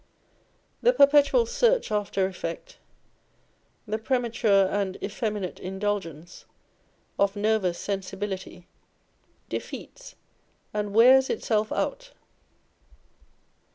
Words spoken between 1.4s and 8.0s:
search after effect, the premature and effeminate indulgence of nervous